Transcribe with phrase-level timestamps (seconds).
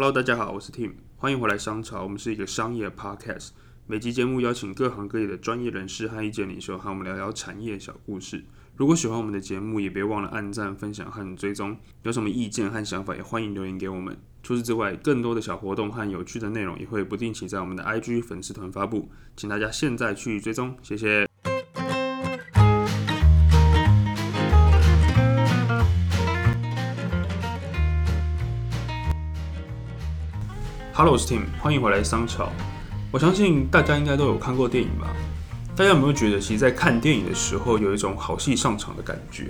[0.00, 2.02] Hello，大家好，我是 Tim，欢迎回来商潮。
[2.04, 3.50] 我们是一个商业 podcast，
[3.86, 8.42] 每集节目邀请各行各业的专业人士和意见领袖，和我们聊聊产业小故事。
[8.76, 11.76] 如果喜欢我们的节目，也别忘了按赞、分享和追踪。
[12.02, 14.16] 有什么意见和想法，也欢迎留言给我们。
[14.42, 21.29] 除此之外，更多的小活动和有趣的内容也会不定期在我们的 IG 粉丝团发布，请大家现在去追踪，谢谢。
[31.02, 32.52] Hello，我是 Tim，欢迎回来商潮。
[33.10, 35.16] 我相信大家应该都有看过电影吧？
[35.74, 39.46] 大家有没有觉得，其实，在看电影的时候，有一种好戏上场的感觉？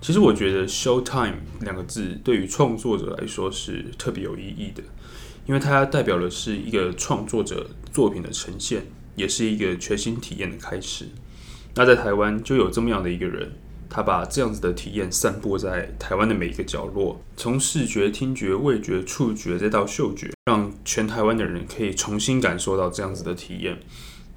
[0.00, 4.82] 其实，我觉得 “show time” 两个字对于创作者来说是特别有意义的，
[5.44, 8.82] 因为它代表的是一个创作者作品的呈现，
[9.16, 11.04] 也是一个全新体验的开始。
[11.74, 13.52] 那在台湾就有这么样的一个人。
[13.90, 23.76] 他把这样子的体验散播在台湾的每一个角落，从视觉、听觉、味觉、触觉，再到嗅觉，让全台湾的人可以重新感受到这样子的体验。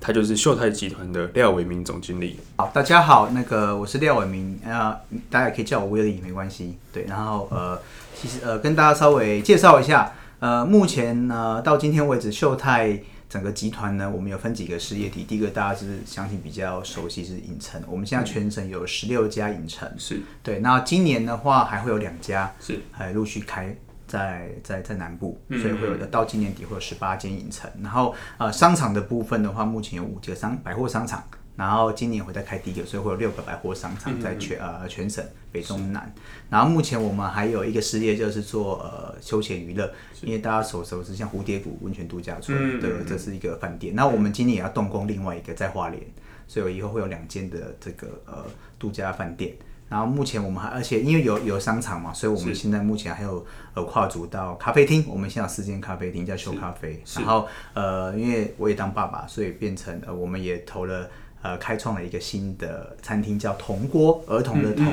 [0.02, 2.38] 他就是秀泰集团的廖伟明总经理。
[2.58, 6.76] 好，大家好，那个我是廖伟明，呃，大家也可以叫我威利，没关系。
[6.92, 7.80] 对，然后呃，
[8.20, 13.00] 其实呃，跟大家稍微介绍一下，呃，目前呢到今天为止，秀泰。
[13.34, 15.24] 整个集团呢，我们有分几个事业体。
[15.24, 20.60] 第一个大家是相信比较熟悉是影城，我们现在全省有十六家影城，是对。
[20.60, 27.68] 那今年的话还会有两家，是还陆续开在在在南部，所以会有的到今年底会有十八间影城。
[27.82, 31.24] 然后呃商场的部分的话，目前有五个商百货商场。
[31.56, 36.12] 然后今年会再开第一个，所以会有六个百货商场在全呃全省北中南。
[36.50, 43.94] 然后目前我们还有一个事业就是做呃休闲娱乐，因为大家所熟知像蝴蝶谷温泉度假村对，这是一个饭店。
[43.96, 46.02] 那我们今年也要动工另外一个在花莲，
[46.48, 48.44] 所以我以后会有两间的这个呃
[48.80, 49.54] 度假饭店。
[49.90, 53.46] 然后目前我们还而且因为有有商场嘛，所以我们现在目前还有
[53.76, 57.00] 呃跨足到咖啡厅，我们现在有四间咖啡厅叫秀咖啡。
[57.18, 61.08] 然后呃因为我也当爸爸，所以变成呃我们也投了。
[61.44, 64.86] 呃，开创了一个新的餐厅，叫铜锅，儿童的童，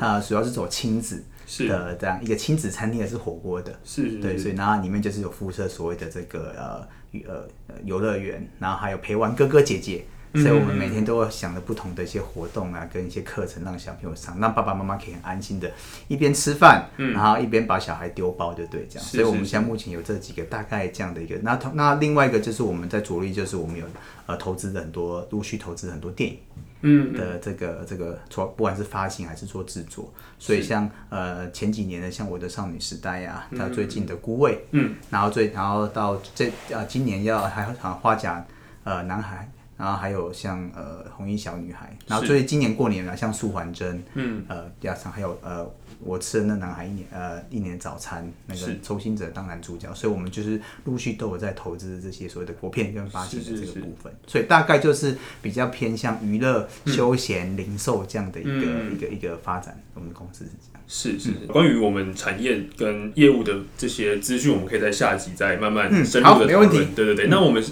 [0.00, 1.22] 啊，主要是走亲子
[1.68, 7.44] 的这样一个亲子餐厅，也是火锅的，是，对，所以然后里面就是有辐射所谓的这个呃呃
[7.84, 10.04] 游乐园，然后还有陪玩哥哥姐姐。
[10.42, 15.70] 所以我们每天都会想着不同的一些活动啊，跟一些课程，让小朋友上，让爸爸妈妈可以很安心的，
[16.06, 19.04] 一边吃饭，然后一边把小孩丢包，就对，这样。
[19.04, 23.86] 所以我们现在目前有这几个大概这样的一个，那同那另外一个就是我们在着力，就是我们有
[24.26, 26.38] 呃投资很多，陆续投资很多电影，
[26.82, 38.44] 嗯的这个这个做不管是发行还是做制作，所以像呃前几年的像我的少女时代呀，到最近的孤味，嗯，然后最然后到这呃今年要还有花甲
[38.84, 39.50] 呃男孩。
[39.78, 45.64] 然后还有像呃红衣小女孩，然后所以今年过年了，像素环真，嗯，呃加上还有呃
[46.00, 58.50] 我吃的那男孩一年呃一年早餐那个周星哲当男主角，所以我们就是陆续都有在投资这些所谓的国片跟发行的这个部分，所以大概就是比较偏向娱乐、休闲、零售这样的一个
[58.92, 60.82] 一个一个发展，我们的公司是这样。
[60.88, 66.68] 是是，关于我们产业跟业务的这些资讯，我们可以在下集再慢慢深入的讨论。
[66.68, 67.64] 对对对，那我们。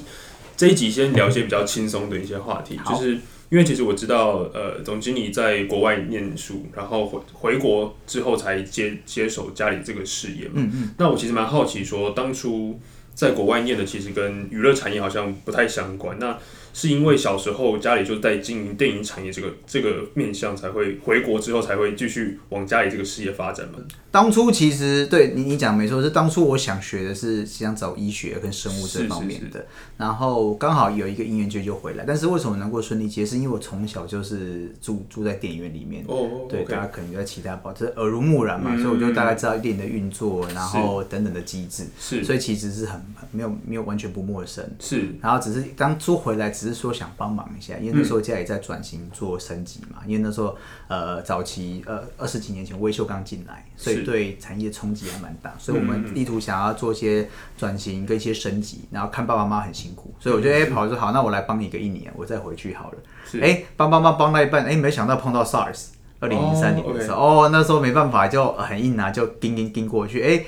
[0.57, 3.13] 这一集先聊一些比较轻松的一些话题，就是
[3.49, 10.55] 因为其实我知道，呃，总经理在国外念书，然后回回国之后才接接手家里这个事业嘛。
[10.55, 10.91] 嗯嗯。
[10.99, 12.81] 那我其实蛮好奇，说当初
[13.17, 16.17] 在国外念的，其实跟娱乐产业好像不太相关。
[16.21, 16.39] 那
[16.73, 23.79] 是因为小时候家里就在经营电影产业这个这个面向，才会回国之后才会继续往家里这个事业发展嘛？
[24.11, 29.67] 当初其实对你你讲没错，是当初我想学的是想走医学跟生物这方面的，
[29.97, 32.05] 然后刚好有一个因缘就就回来。
[32.07, 33.25] 但是为什么能够顺利接？
[33.25, 43.01] 是因为我从小就是住住在电影院里面，哦，对，大家可能在其他包，这耳濡目染嘛，所以我就大概知道电影的运作，然后等等的机制，是，所以其实是很
[43.31, 46.67] 没有没有完全不陌生，是，然后只是当初回来只。
[46.67, 50.01] 是说想帮忙一下，因为那时候家里在转型做升级嘛。
[50.05, 50.57] 因为那时候
[50.89, 55.55] 呃早期呃二十几年前微秀刚进来，所以对产业冲击还蛮大。
[55.57, 62.99] 所以我们意图想要做一些转型跟一些升级，然后看爸爸妈妈很辛苦，所以我觉得哎跑说好，那我来帮你个一年，我再回去好了。
[63.41, 70.45] 哎帮帮帮帮到一半，哎没想到碰到 SARS，二零零三年的时候，哦那时候没办法就很硬啊，就盯盯盯过去，哎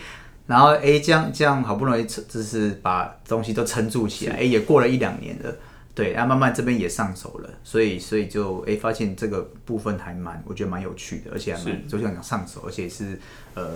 [0.49, 5.55] 然后哎这样这样好不容易就是把东西都撑住起来，哎也过了一两年了。
[5.95, 13.19] 对，然后慢慢这边也上手了，所以所以就哎发现这个部分还蛮，我觉得蛮有趣的，而且还蛮就像讲上手，而且是
[13.59, 13.69] 呃，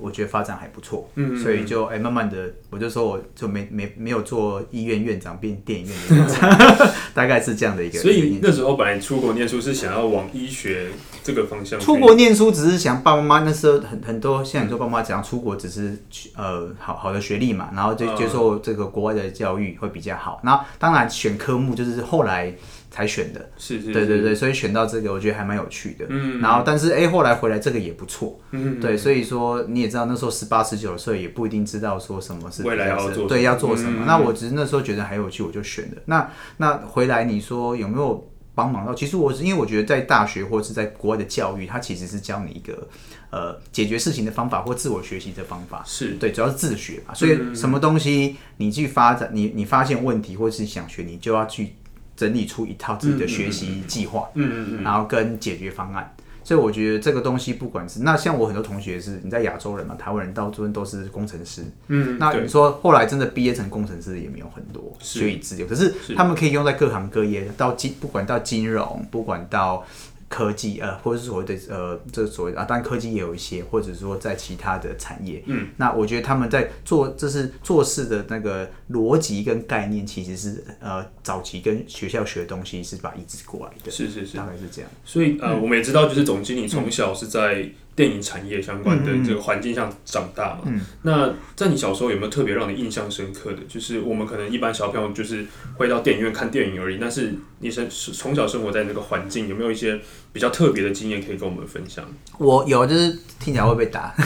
[0.00, 6.58] 我觉得发展还不错，嗯所以就哎、慢慢的，我就说我就没没没有做医院院长变电影院的院长，
[7.12, 7.98] 大概是这样的一个。
[7.98, 10.88] 所以那时候本来出国念书是想要往医学
[11.22, 15.98] 这个方向出国念书只是想爸爸妈妈那时候很很多，像很多爸妈讲出国只是
[16.36, 20.40] 呃好好的学历嘛，然后就嗯接受这个国外的教育会比较好。
[20.42, 22.54] 然后当然选科目就是后来
[22.96, 26.06] 才选的，是是，对对对，所以选到这个我觉得还蛮有趣的。
[26.08, 34.04] 嗯然后但是哎、后来回来这个也不错，嗯，对，所以说你也知道那时候十八十九岁也不一定知道说什么是未来要做对要做什么。
[34.04, 35.98] 嗯那我只是那时候觉得还有趣，我就选的。
[36.06, 36.26] 那
[36.56, 38.94] 那回来你说有没有帮忙到？
[38.94, 42.88] 其实我是因为我觉得在大学或是在国外的教育，它其实是教你一个
[43.28, 45.82] 呃解决事情的方法或自我学习的方法。
[45.84, 51.74] 是对，主要是自学嘛，所以什么东西你去发展，你你发现问题或是想学，你就要去
[52.16, 54.28] 整理出一套自己的学习计划。
[54.34, 56.12] 嗯嗯嗯，然后跟解决方案。
[56.42, 61.64] 所以我觉得这个东西，不管是那像我很多同学是你在亚洲人嘛，台湾人到这边都是工程师。
[61.88, 65.68] 嗯，对那你说后来真的毕业成工程师也没有很多，是学以致用。
[65.68, 69.84] 可是他们可以用在各行各业，到金不管到金融，不管到
[70.28, 75.42] 科技，呃，或者是所谓的呃，这所谓的啊，当然科技也有一些，或者说在其他的产业。
[75.46, 84.90] 嗯，那我觉得他们在做，这是做事的那个逻辑跟概念，其实是呃早期跟学校学的东西是把它移植过来的，是是是，大概是这样。
[85.04, 90.60] 所以呃，我们也知道，就是总经理从小是在电影产业相关的这个环境下长大嘛。
[90.66, 90.80] 嗯。
[91.02, 93.58] 那在你小时候有没有特别让你印象深刻的？
[93.66, 95.46] 就是我们可能一般小朋友就是
[95.76, 99.98] 会到电影院看电影而已，但是你生从小生活在那个环境，有没有一些
[100.32, 102.04] 比较特别的经验可以跟我们分享？
[102.38, 104.14] 我有，就是听起来会被打，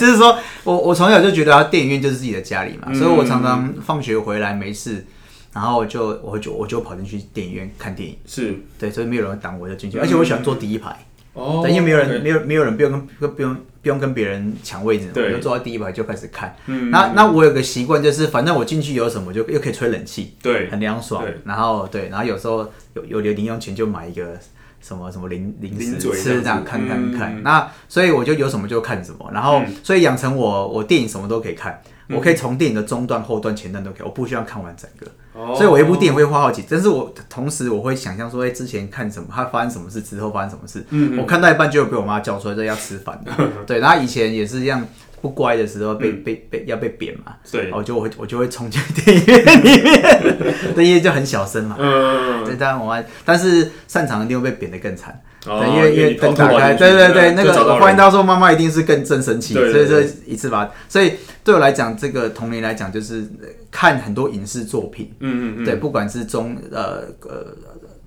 [0.00, 2.94] 就是说我我从小就觉得电影院就是自己的家里嘛，嗯。
[2.94, 5.04] 所以我常常放学回来没事，
[5.52, 8.54] 然后我就我就我就跑进去电影院看电影，是。
[8.78, 11.06] 对，所以没有人挡我就进去，而且我喜欢坐第一排，
[11.38, 15.26] 哦对，因为没有人没有没有人不用跟不用不用跟别人抢位置，对。
[15.26, 16.54] 我就坐在第一排就开始看。
[16.66, 21.24] 嗯，那那我有个习惯就是，反正我进去有什么就又可以吹冷气，对，很凉爽。
[21.44, 24.36] 然后对，然后有时候有有点零用钱就买一个
[24.80, 27.36] 什么什么零零零食吃，这样看看看。
[27.36, 31.80] 嗯那所以我就有什么就看什么，然后、所以养成我我电影什么都可以看。
[32.10, 35.06] 我可以从电影的中段、后段、前段都可以，我不需要看完整个。
[35.32, 40.84] 哦所以我一部电影会花好几，但是我同时我会想象说，哎、之前看什么，它发生什么事，之后发生什么事。
[40.90, 43.32] 嗯我看到一半就有被我妈叫出来，这要吃饭的。
[43.66, 44.84] 对，然后以前也是这样，
[45.20, 50.36] 不乖的时候被、被被要被扁嘛，对，我就我会我就会冲进电影院里面，
[50.74, 51.76] 对，因为就很小声嘛。
[51.78, 55.20] 嗯，对，当然我还，但是擅长一定会被扁得更惨。
[55.46, 57.76] 哦对，因为因为灯打开，对对对，那个就找到人。
[57.76, 61.12] 我发现到说妈妈一定是更更神奇，所以这一次吧，所以
[61.44, 67.46] 对我来讲，这个童年来讲，就是呃看很多影视作品，嗯嗯嗯，对，不管是中呃呃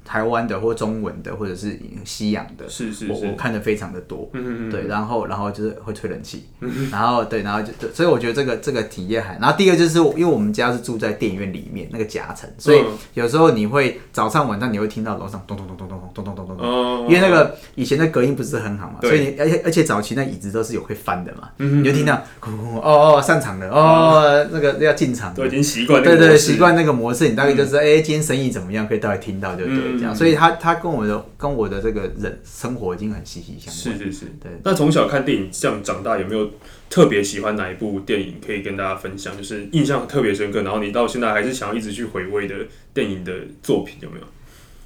[0.03, 3.11] 台湾的或中文的，或者是西洋的，是是是。
[3.11, 4.29] 我我，看的非常的多。
[4.33, 6.45] 嗯嗯嗯，对，然后然后就是会吹冷气，
[6.91, 12.97] 然后对，然后就对所以我觉得这个这个体验还，然后第二个就是因为我们家是住在电影院里面那个夹层，所以嗯。
[13.13, 30.00] 有时候你会早上晚上你会听到楼上咚咚咚咚咚咚咚咚咚咚，哦，因为那个以前的隔音不是很好嘛，所以你而且而且早期那椅子都是有会翻的嘛，嗯你就听到咕咕咕哦哦上场了哦那个要进场了都已经习惯那对对，习惯那个模式，你大概就是哎、今天生意怎么样，可以大概听到，对不对？
[30.01, 33.99] 嗯这样，所以他他跟我的跟我的这个人生活已经很息息相关。
[33.99, 34.51] 是是是，对。
[34.63, 36.49] 那从小看电影这样长大，有没有
[36.89, 39.35] 特别喜欢哪一部电影可以跟大家分享？
[39.37, 42.55] 就是印象特别深刻，然后你到现在还是想要一直去回味的
[42.93, 44.25] 电影的作品有没有？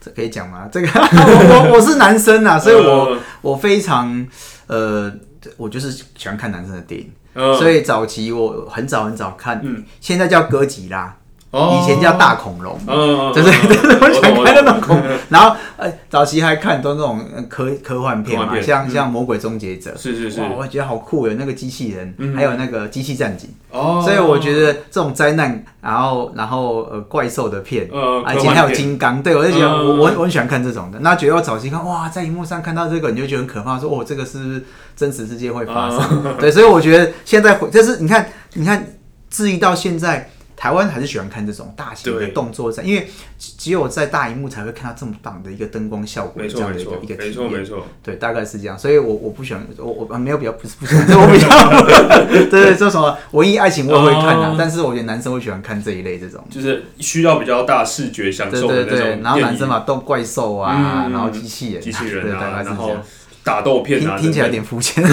[0.02, 0.70] 这可以讲吗？
[0.72, 2.82] 这个 我我我是男生啊，所以我、
[3.12, 4.28] 呃我非常
[4.68, 5.12] 呃，
[5.58, 11.18] 我就是喜欢看男生的电影，呃所以早期我很早很早看，嗯现在叫哥吉拉，
[11.56, 12.78] 哦以前叫大恐龙。
[12.88, 18.90] 嗯，对对对，我喜欢看那种恐龙， 然后呃，早期还看很多那种呃科科幻片嘛，片像嗯。
[18.90, 20.42] 像《魔鬼终结者》是是是。
[20.42, 29.88] 哇，我觉得好酷有那个机器人，还有那个机器战警，哦，所以我觉得这种灾难，然后然后呃怪兽的片，呃，而且还有金刚，对我就觉得嗯。
[29.88, 31.00] 我我我很喜欢看这种的。
[31.00, 34.64] 那觉得我早期看哇，在荧幕上看到这个，你就觉得很可怕，说哦，这个是
[34.96, 36.02] 真实世界会发生？
[36.26, 38.86] 嗯对，所以我觉得现在回就是你看，你看，
[39.30, 40.30] 至于到现在。
[40.56, 43.08] 台湾还是喜欢看这种大型的对动作战，因为
[43.38, 47.66] 只只有在大荧幕才会看到这么棒的一个灯光效果，没这样的一个一个体验。
[48.02, 56.44] 对，大概是这样，所以我我不喜欢，我我没有比较不是不喜欢，我比较对对，这什么文艺爱情我也会看啊，哦但是我觉得男生会喜欢看这一类这种。
[56.50, 63.04] 就是需要比较大视觉享对受的那种对对，然后男生嘛，动怪兽啊，嗯然后机器人啊，机器人对，大概是这样。
[63.46, 65.04] 打斗片啊，听听起来有等点肤浅，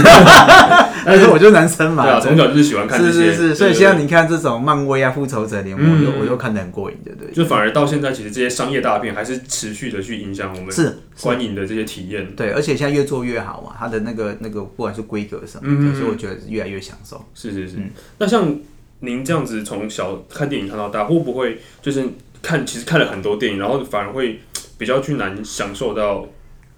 [1.05, 7.31] 但是我就男生嘛，等对啊，从小就是喜欢看这些，是是是，所以对像你看这种漫威啊、复仇者联盟，我嗯就我就看得很过瘾，对不对？
[7.35, 12.35] 就反而到现在，其实这些商业大片还是持续的去影响我们是，观影的这些体验。
[12.35, 17.23] 对，而且现在越做越好嘛，它的那个那个不管是规格什么所以我觉得越来越享受。
[17.35, 17.77] 是是是。
[17.77, 18.57] 嗯那像
[19.01, 22.09] 您这样子从小看电影看到大，会不会就是
[22.41, 24.41] 看其实看了很多电影，然后反而会
[24.79, 26.27] 比较去难享受到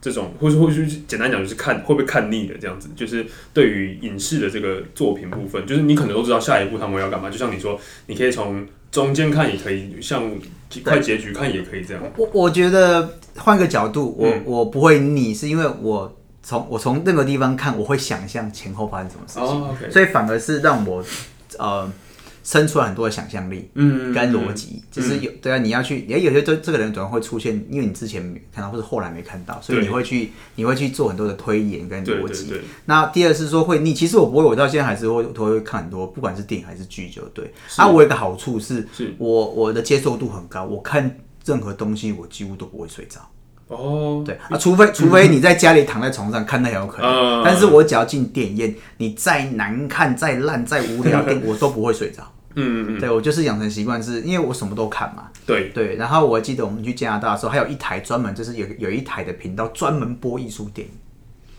[0.04, 2.90] 这种，或是或是简单讲就是看会不会看腻的这样子？
[2.94, 10.30] 就是对于影视的这个作品部分，就是你可能都知道下一步他们要干嘛，就像你说，你可以从中间看也可以，像
[10.84, 12.02] 快结局看也可以这样。
[12.18, 19.38] 我我觉得换个角度，我、嗯我不会腻，是因为我从我从任何地方看，我会想象前后发生什么事
[19.80, 21.02] 情，所以反而是让我
[21.58, 21.90] 呃
[22.44, 23.68] 生出来很多的想象力。
[23.74, 32.52] 嗯跟逻辑，就是有对啊，你要去，也有些这这个人总会出现，因为你之前没看到或者后来没看到，所以你会去你会去做很多的推演跟逻辑。
[32.84, 37.52] 那第二是说会腻，其实我不会，我到现在还是会都会看很多，不管是电影还是剧，就对。
[37.66, 43.18] 是啊，我有一个好处是，是我我的接受度很高，我看任何东西我几乎都不会睡着。
[43.68, 47.10] 哦，对啊，除非除非你在家里躺在床上看，那很有可能。
[47.10, 52.22] 嗯但是我只要进电影院，你再难看、再烂、再无聊的， 我都不会睡着。
[52.54, 55.28] 嗯嗯嗯，对我就是养成习惯，是因为我什么都看嘛。
[55.46, 60.94] 对，对，然后我还记得我们去加拿大的时候，还有一台专门就是有有一台的频道专门播艺术电影。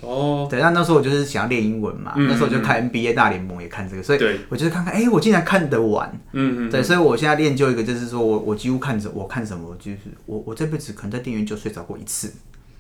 [0.02, 6.12] 哦，对，那那时候我就是想要练英文嘛，嗯那时候我就看 NBA 大联盟也看这个，所以对我就是看看，哎、我竟然看得完。
[6.34, 12.32] 嗯嗯，对，所以我现在练就一个，就是说我我几乎看着我看什么，就是我我这辈子可能在电影院就睡着过一次。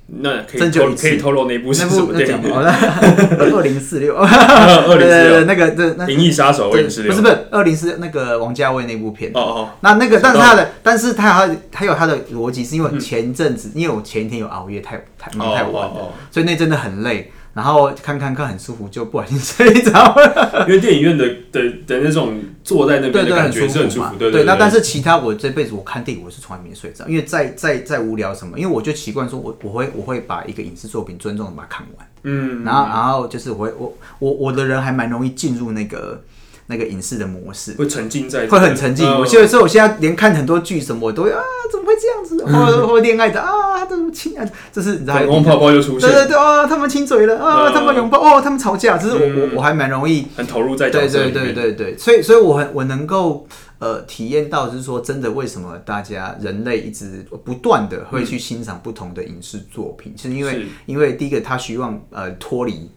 [0.07, 3.51] 那可以真可以透露那部是那什么电部那讲影？
[3.55, 9.31] 二零四六，二零四六，那个对那《银翼杀手》二零四六，不是不是二零四那个王家卫那部片。
[9.33, 17.31] 哦哦，那那个，但是他的，但是他还他有他的逻辑，是因为前阵子，因为我前一天有熬夜，太太忙太晚了，所以那真的很累。
[17.55, 20.65] 然后看看看很舒服，就不小心睡着了。
[20.67, 24.13] 因为电影院的的的那种坐在那边对对，的感很觉是很舒服，嘛。
[24.19, 24.43] 对对。
[24.43, 32.07] 那但是其他我这辈子我看电影我是从来没睡着，因为再再再无聊什么，因为我就习惯说我我会我会把一个影视作品尊重的把它看完。
[32.24, 36.21] 嗯，然后然后就是我会我我我的人还蛮容易进入那个
[36.67, 37.74] 那个影视的模式。
[37.74, 39.05] 会沉浸在，会很沉浸。
[39.05, 41.41] 嗯我有时候我现在连看很多剧什么，我都会啊，
[41.72, 42.43] 怎么会这样子？
[42.45, 44.45] 或者或恋爱的啊，他怎么亲啊？
[44.72, 45.15] 这是你知道？
[45.15, 48.98] 粉红泡泡就出现，对对对啊，他们亲嘴了啊，嗯他们拥抱哦，他们吵架。
[48.98, 50.25] 只是我嗯我我还蛮容易。
[50.36, 51.53] 很投入在角对对对。
[51.53, 53.48] 对对，所以所以我很我能够
[53.79, 62.89] 呃体验到，就是说真的，为什么大家人类一直不断的会去欣赏不同的影视作品，是因为因为第一个他希望呃脱离。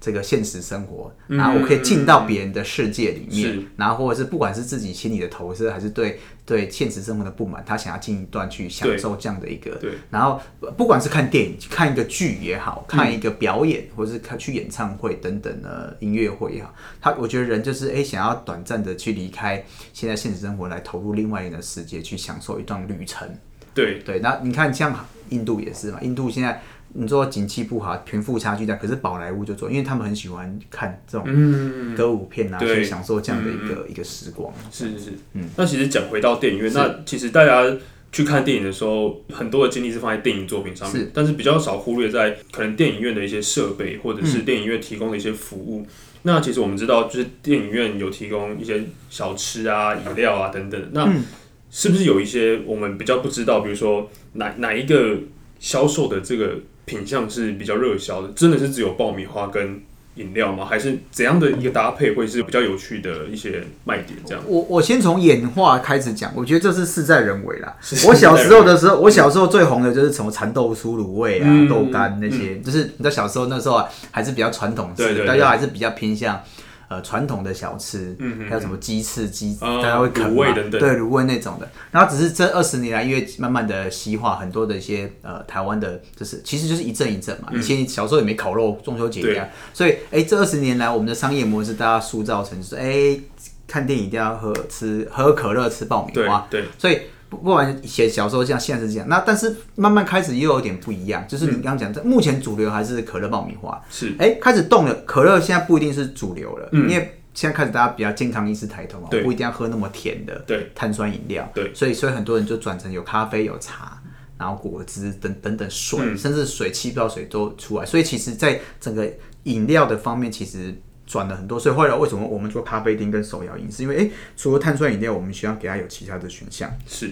[0.00, 3.62] 这个现实生活，嗯然后我可以进到别人的世界里面，是。
[3.76, 9.92] 然后或者是不管是自己心里的投射，还是对对现实生活的不满，他想要进一段去享受这样的一个，对。
[10.10, 12.96] 然后呃不管是看电影、看一个剧也好，嗯。
[12.96, 23.28] 看一个表演，或者是看去演唱会等等的音乐会也好，他我觉得人就是哎、想要短暂的去离开现在现实生活，来投入另外一个世界，去享受一段旅程。
[23.74, 23.98] 对。
[24.00, 24.94] 对，那你看像
[25.30, 26.60] 印度也是嘛，印度现在
[27.00, 34.52] 你说景气不好，贫富差距大，可是宝莱坞就做，因为他们很喜欢看这种嗯，歌舞片啊，对去享受这样的一个、一个时光。
[34.72, 37.64] 是是是，嗯那其实讲回到电影院，那其实大家
[38.10, 45.86] 去看电影的时候，很多的精力是放在电影作品上面是，但是比较少忽略在可能电影院的一些设备，或者嗯是电影院提供的一些服务。
[46.22, 50.90] 那其实我们知道，就是电影院有提供一些小吃啊、饮料啊等等。
[50.92, 51.22] 那嗯
[51.70, 53.60] 是不是有一些我们比较不知道？
[53.60, 55.18] 比如说哪哪一个
[55.60, 58.28] 销售的这个品相是比较热销的？
[58.34, 59.80] 真的是只有爆米花跟
[60.14, 60.64] 饮料吗？
[60.64, 64.18] 还是怎样的一个搭配会是比较有趣的一些卖点？
[64.26, 67.76] 这样我我先从演化开始讲，我觉得这是事在人为啦。
[68.08, 76.42] 我小时候的时候，我小时候最红的就是什么蚕豆酥、卤味啊、嗯豆干那些，就是你知道小时候那时候啊，还是比较传统对对大家还是比较偏向。
[76.88, 78.16] 呃，传统的小吃，
[78.48, 81.68] 还有什么鸡翅、鸡，哦大家会啃嘛对，卤味那种的。
[81.90, 87.52] 然后只是这二十年来，因为慢慢的西化，很多的一些呃台湾的，就是其实就是一阵一阵嘛。
[87.52, 93.20] 以前小时候也没烤肉，中秋节一样，所以哎、这二十年来，我们的商业模式大家塑造成就是哎、
[93.66, 99.08] 看电影一定要喝吃喝可乐吃爆米对花，对，所以不不管以前小时候这样，现在是这样。
[99.08, 103.80] 那但是慢慢开始又有点不一样，就是你刚刚讲的，目前主流还是可乐爆米花。
[103.90, 104.14] 是。
[104.18, 110.70] 哎、开始动了，可乐现在不一定是主流了，因为现在开始大家比较健康意识抬头嘛，不一定要喝那么甜的对。
[110.74, 111.72] 碳酸饮料，对。
[111.74, 114.00] 所以所以很多人就转成有咖啡、有茶。
[114.38, 116.16] 然后果汁等等等水，嗯。
[116.16, 119.04] 甚至水气泡水都出来，所以其实，在整个
[119.42, 120.72] 饮料的方面，其实
[121.08, 121.58] 转了很多。
[121.58, 126.70] 所以后来为什么我们做咖啡厅跟手摇饮，是因为诶，除了碳酸饮料，我们需要给它有其他的选项。
[126.86, 127.10] 是，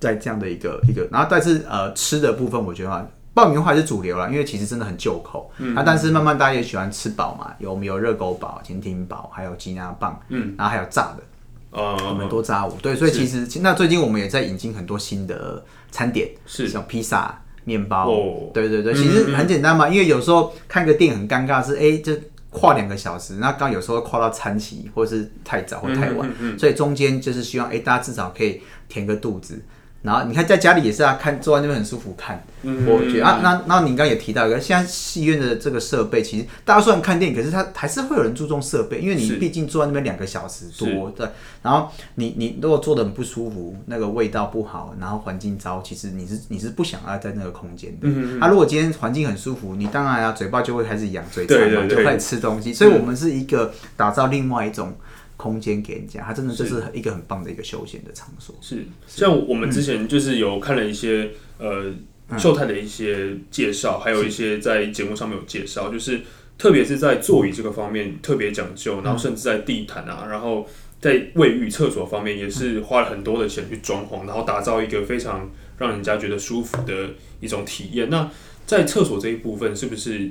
[0.00, 5.50] 在这样的一个一个，然后但是呃吃的部分，我觉得啊爆米花还是主流啦，因为其实真的很旧口。
[5.58, 11.22] 嗯，啊，但是慢慢大家也喜欢吃饱嘛，有我们有热狗堡、甜甜堡，还有鸡鸭棒，嗯，然后还有炸的，
[11.70, 12.76] 呃，我们多炸物。
[12.80, 18.08] 对，所以其实那最近我们也在引进很多新的餐点，是像披萨、面包。
[18.08, 22.16] 哦对对对，其实很简单嘛，因为有时候看个电影很尴尬是，哎，这
[22.54, 29.60] 跨两个小时，那刚有时候跨到餐期，或者是太早或太晚，所以中间就是希望，哎，大家至少可以填个肚子。
[30.04, 39.34] 然后你看在家里也是啊，看坐在那边很舒服看，我觉得啊，那那你刚刚也提到一个，现在戏院的这个设备，其实大家虽然看电影，可是它还是会有人注重设备，因为你是。
[39.34, 41.28] 毕竟坐在那边两个小时多，对，
[41.60, 47.98] 然后你你如果坐的很不舒服，那个味道不好，然后环境糟，其实你是你是不想要在那个空间的。
[48.02, 48.40] 嗯。
[48.40, 54.94] 啊，如果今天环境很舒服，你当然啊嘴巴就会开始痒嘴馋嘛，就开始吃东西，所以我们是一个打造另外一种
[55.36, 58.54] 空间给人家，它真的就是一个很棒的一个休闲的场所。
[58.60, 61.92] 是，像我们之前就是有看了一些呃
[62.38, 66.20] 秀泰的一些介绍，还有一些在节目上面有介绍，就是
[66.56, 70.66] 特别是在座椅这个方面特别讲究，然后甚至在地毯啊，然后
[71.00, 77.10] 在卫浴、厕所方面也是花了很多的钱去装潢，然后打造一个非常让人家觉得舒服的
[77.40, 78.08] 一种体验。
[78.08, 78.30] 那
[78.64, 80.30] 在厕所这一部分，是不是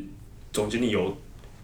[0.52, 1.18] 总经理有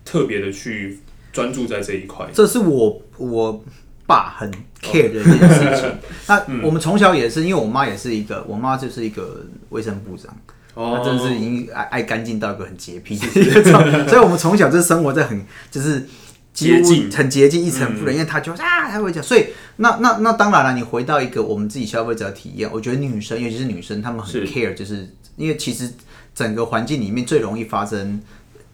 [0.06, 1.00] 特别的去
[1.32, 2.28] 专注在这一块？
[2.34, 3.64] 这是我我
[4.06, 5.92] 爸很 care 的一件事情。
[6.28, 10.36] 那我们从小也是，因为我妈也是一个，我妈就是一个卫生部长，
[10.76, 13.28] 她真的是已经爱爱干净到一个很洁癖的，
[14.08, 16.08] 所以我们从小就生活在很就是。
[16.52, 17.12] 几乎洁净。
[17.12, 19.46] 很洁净，一尘不染，因为她就啊，她会讲，所以
[19.78, 25.08] 那那那当然了，你回到一个我们自己消费者的体验，我觉得女生，尤其是女生，她们很 care，就是
[25.38, 25.90] 因为其实
[26.34, 28.20] 整个环境里面最容易发生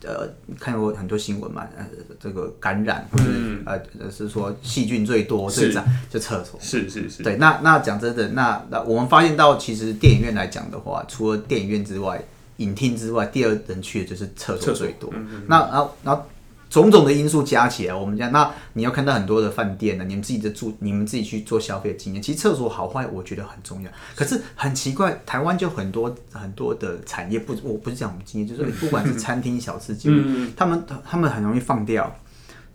[0.04, 1.86] 呃，看过很多新闻嘛，呃，
[2.20, 3.26] 这个感染或者、
[3.66, 5.74] 呃呃是说细菌最多最是。
[5.74, 6.60] 长就厕所。
[6.62, 12.24] 是是是，对，那那讲真的，那那我们发现到，其实电影院来讲的话，除了电影院之外，
[12.58, 14.86] 影厅之外，第二人去的就是厕所厕所。
[14.86, 15.12] 最多。
[15.48, 16.24] 那然后然后
[16.70, 23.90] 种种的因素加起来，我们讲，那你要看到很多的饭店呢，你们自己的住，你们自己去做消费的经验，其实厕所好坏，我觉得很重要。
[24.16, 30.10] 可是很奇怪，台湾就很多很多的产业不，我不是讲我们经验，就是不管是餐厅、小吃街，
[30.56, 32.14] 他们他们很容易放掉。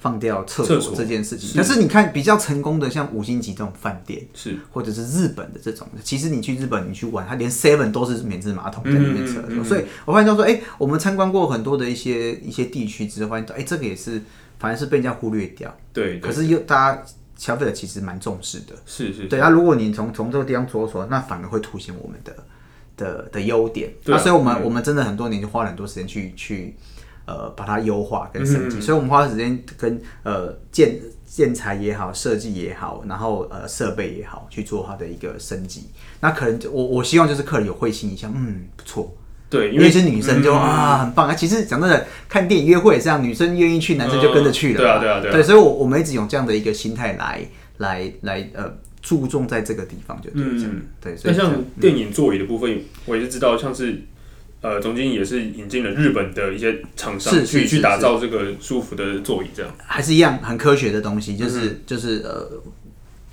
[0.00, 4.58] 放掉厕厕所所这件事情，可是你看比较成功的，像五星级这种饭店，是。
[4.72, 14.22] 或者是日本的这种，其实你去日本你去玩，它连 Seven 都是免治马桶在里面厕所，所以我发现到说，哎、我们参观过很多的一些一些地区之后，发现到，哎、这个也是
[14.58, 17.02] 反而是被人家忽略掉，对，对可是又大家
[17.36, 22.34] 消费者其实蛮重视的，是是，对，那、如果你从从这个地方着手，那反而会凸显我们的
[22.96, 23.90] 的的优点。
[24.04, 26.74] 那所以我们、我们真的很多年就花了很多时间去去
[27.30, 35.84] 呃把它优化跟升嗯级，所以我们花时间跟呃建建材也好，设计也好，然后呃设备也好去做它的一个升级。
[36.20, 39.14] 那可能就我我希望就是客人有会心一笑，嗯，不错。
[39.48, 41.28] 对，因为是女生就、啊很棒。
[41.28, 44.78] 啊，其实讲真的，看电影约会也这样，女生愿意去，男生就跟着去了。
[44.78, 45.32] 对啊对啊对啊。
[45.32, 47.44] 对，所以我我们一直用这样的一个心态来
[47.78, 50.82] 来来呃注重在这个地方就嗯。
[51.00, 54.00] 对，所以那像电影座椅的部分，我也是知道，像是
[54.62, 59.74] 呃，总经理也是引进了日本的一些厂商去去打造这个舒服的座椅，这样。
[59.78, 62.62] 还是一样很科学的东西，就是、嗯就是呃，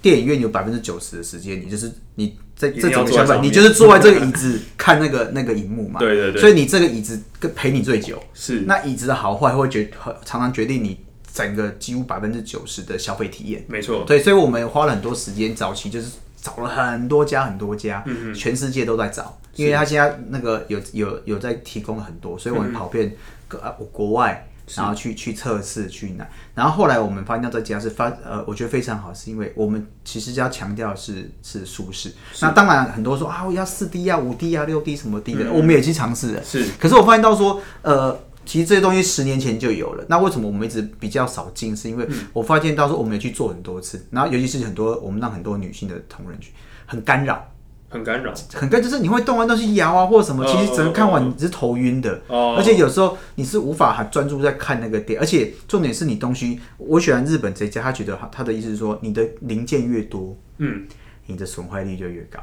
[0.02, 3.52] 电影院有百分之九十的时间，你就是你在这种相反，要坐在上面。
[3.52, 6.40] 你就是坐在这个椅子看那个那个荧幕嘛， 对对对。
[6.40, 8.62] 所以你这个椅子跟陪你最久，是。
[8.62, 9.90] 那椅子的好坏会决
[10.24, 10.98] 常常决定你
[11.34, 13.66] 整个几乎百分之九十的消费体验。
[13.68, 16.08] 没错，对，所以我们花了很多时间，早期就是
[16.48, 23.14] 找了很多家很多家，嗯全世界都在找，因为他现在那个有有有在提供很多，所以我嗯们跑遍
[23.50, 32.14] 国呃国外，然后去去测试去拿，然后后来我们发现到这家是发呃，我觉得非常好，是因为我们其实要强调是是舒适。
[32.42, 36.42] 那当然很多说啊，我要四 D 啊、五 D 啊、六 D 什么 D 的，我们也去尝试了。
[36.42, 36.66] 嗯是。
[36.80, 40.06] 可是我发现到说，呃，其实这些东西十年前就有了。
[40.08, 41.76] 那为什么我们一直比较少进？
[41.76, 46.54] 是因为嗯我发现到时候，我们也去做很多次，然后尤其是很多我们让很多女性的同仁去，
[46.86, 47.46] 很干扰，
[47.90, 52.22] 很干扰很干，就是你会动完东西摇啊或者什么，哦其实整个看完你是头晕的。
[52.28, 60.88] 哦，而且有时候你是无法很专注在看那个店，而且重点是你东西，我喜欢日本这一家，他觉得他他的意思是说，你的零件越多，嗯
[61.26, 62.40] 你的损坏率就越高。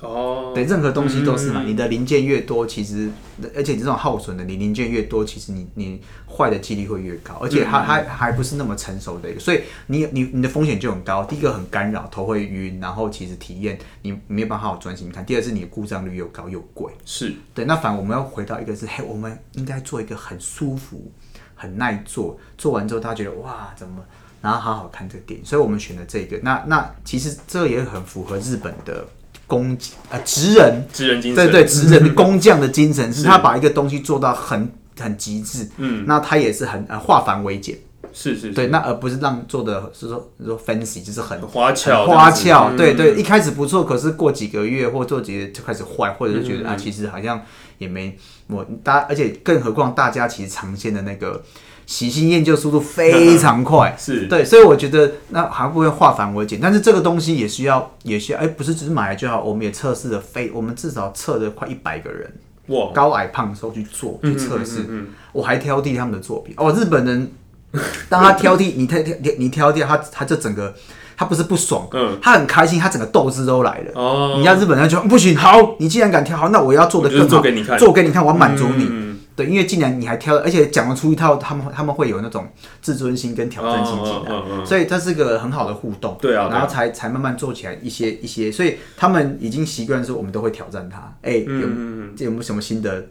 [0.00, 3.08] 哦，对，任何东西都是嘛，嗯你的零件越多，其实
[3.54, 11.24] 而且你这种耗损的，你零件越多，其实你你坏的几率会越高，而且它还还不是那么成熟的一个，所以你你你的风险就很高。
[11.24, 15.24] 第一个很干扰，头会晕，然后其实体验你没有办法好好专心看。
[15.24, 16.92] 第二是你的故障率又高又贵。
[17.04, 21.10] 是对，那反而我们要回到一个是，嘿，我们应该做一个很舒服、
[21.54, 24.04] 很耐做，做完之后大家觉得哇，怎么，
[24.42, 26.38] 然后好好看这个电影，所以我们选了这个。
[26.42, 29.06] 那那其实这个也很符合日本的
[29.46, 29.76] 工
[30.10, 37.76] 呃职人，职人精神，对对，职人 工匠的精神，是他把一个东西做到很很极致，嗯，那他也是很呃化繁为简，
[38.12, 47.42] 是是，对，那而不是让做的是说是说 fancy，就是很花俏花俏，对对，一开始不错，可是过几个月或做几个月就开始坏，或者是觉得啊，其实好像
[47.78, 51.42] 也没我大，而且更何况大家其实常见的那个。
[51.86, 54.26] 喜新厌旧速度非常快， 是。
[54.26, 62.32] 对，所以我觉得那还不会化繁为简，但是这个东西也需要，也需要，哎，不是只是买来就好，我们也测试了，非我们至少测了快一百个人，
[62.68, 64.86] 哇，高矮胖的时候去做去测试，
[65.32, 67.30] 我还挑剔他们的作品，哦，日本人，
[68.08, 70.74] 当他挑剔你挑挑你挑剔他，他就整个
[71.16, 79.03] 他不是不爽，嗯，他很开心，他整个斗志都来了，哦，你要日本人就不行，好，你既然敢挑，好，那我要做的更好，做给你看，做给你看，我要满足你。
[79.36, 82.46] 对，因为既然你还挑，而且讲得出一套，他们他们会有那种
[82.80, 86.16] 自尊心跟挑战心进来，所以这是个很好的互动。
[86.20, 91.12] 对啊，然后才才慢慢做起来一些一些，所以他们已经习惯说我们都会挑战他。
[91.22, 91.68] 哎，有
[92.26, 93.06] 有没有什么新的？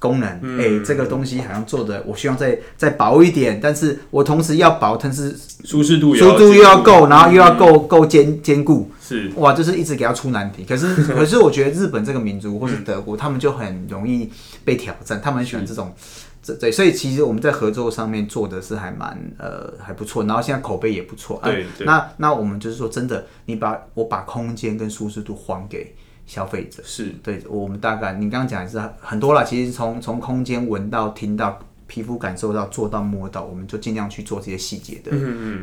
[0.00, 10.64] 功能，哎，这个东西好像做的，我希望再再薄一点，但是我同时要薄，但是舒适度，舒适度又要够，然后又要够够坚坚固，是哇，就是一直给他出难题。
[10.64, 14.30] 可是 可是我觉得日本这个民族或是德国，他们就很容易
[14.64, 15.94] 被挑战，他们喜欢这种
[16.42, 21.38] 这对，所以其实我们在合作上面做的是还蛮呃还不错，然后现在口碑也不错。
[21.44, 25.94] 对，那那我们就是说真的，你把我把空间跟舒适度还给。
[26.30, 29.44] 消费者是对我们大概，你刚刚讲是很多了。
[29.44, 31.58] 其实从从空间闻到、听到、
[31.90, 35.10] 皮肤感受到、做到、摸到，我们就尽量去做这些细节的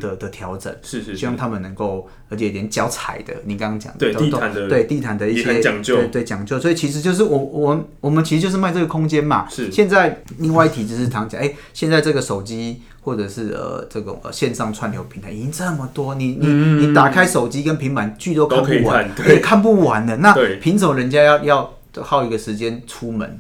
[0.02, 0.76] 的的调整。
[0.84, 6.60] 是是，希望他们能够，而且连脚踩的，你刚刚讲对地毯的，对地毯的一些讲究，对对讲究。
[6.60, 9.48] 所以其实就是我我我们其实就是卖这个空间嘛。
[9.48, 9.72] 是。
[9.72, 12.82] 现在另外一题就是常讲，哎，现在这个手机。
[13.08, 16.48] 或者是呃，这种呃线上串流平台已经这么多，你你
[16.88, 20.18] 你打开手机跟平板剧都看不完，也看不完的。
[20.18, 23.40] 那凭什么人家要要耗一个时间出门？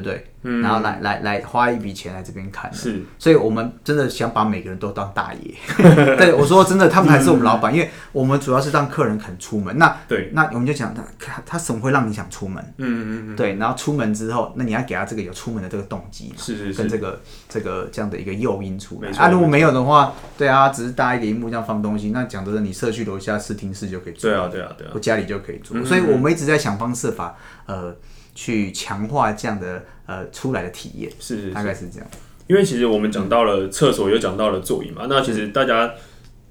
[0.00, 0.60] 不对？
[0.60, 5.54] 然后来来来花一笔钱来这边看，是，所以我们真的想把每个人都当大爷。
[6.18, 9.78] 对，我说真的，他们还是我们老板，因为我们主要是让客人肯出门。
[9.78, 11.02] 那对，那我们就讲他
[11.46, 12.62] 他怎么会让你想出门？
[12.76, 13.54] 嗯嗯嗯，对。
[13.56, 19.10] 然后出门之后，那你要给他这个有出门的这个动机，是是是，跟这个这个这样的一个诱因出来。
[19.12, 24.30] 啊，如果没有的话，对啊，只是搭一个荧幕这样放东西，那讲真的，你社区楼下试听室就可以做。
[24.30, 25.82] 对啊对啊对啊，我家里就可以做。
[25.86, 27.96] 所以我们一直在想方设法，呃。
[28.34, 32.08] 去强化这样的呃出来的体验，是是大概是这样。
[32.46, 35.06] 因为其实我们讲到了厕所，又讲到了座椅嘛。
[35.08, 35.90] 那其实大家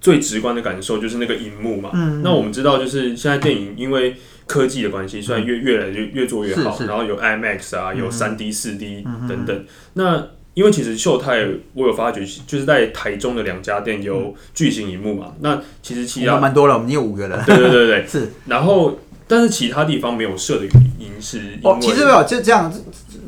[0.02, 1.91] 最直观的感受就是那个荧幕嘛。
[1.93, 2.24] 嗯。
[2.24, 4.15] 那我们知道，就是现在电影因为
[4.48, 9.65] 科技的关系，虽然越越来越越做越好，然后有 IMAX 啊，有三 D、四 D 等等。
[9.93, 15.36] 那因为其实秀泰，我有发觉，就是在台中的两家店有巨型荧幕嘛。
[15.41, 17.39] 那其实其他蛮多了，我们有五个人。
[17.46, 18.32] 对对对对， 是。
[18.48, 18.98] 然后。
[19.28, 22.72] 但是其他地方没有设的原因是，哦，其实没有，就这样，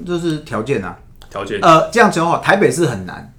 [0.06, 0.98] 就是条件啊，
[1.30, 3.34] 条件，呃，这样子的话，台北是很难，